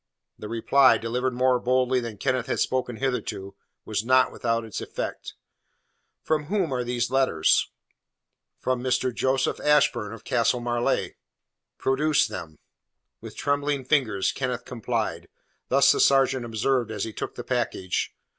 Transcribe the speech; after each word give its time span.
The 0.39 0.49
reply, 0.49 0.97
delivered 0.97 1.35
more 1.35 1.59
boldly 1.59 1.99
than 1.99 2.17
Kenneth 2.17 2.47
had 2.47 2.59
spoken 2.59 2.95
hitherto, 2.95 3.53
was 3.85 4.03
not 4.03 4.31
without 4.31 4.65
its 4.65 4.81
effect. 4.81 5.35
"From 6.23 6.45
whom 6.45 6.73
are 6.73 6.83
these 6.83 7.11
letters?" 7.11 7.69
"From 8.57 8.81
Mr. 8.81 9.13
Joseph 9.13 9.59
Ashburn, 9.59 10.11
of 10.11 10.23
Castle 10.23 10.59
Marleigh." 10.59 11.11
"Produce 11.77 12.25
them." 12.25 12.57
With 13.21 13.37
trembling 13.37 13.85
fingers 13.85 14.31
Kenneth 14.31 14.65
complied. 14.65 15.27
This 15.69 15.91
the 15.91 15.99
sergeant 15.99 16.45
observed 16.45 16.89
as 16.89 17.03
he 17.03 17.13
took 17.13 17.35
the 17.35 17.43
package. 17.43 18.11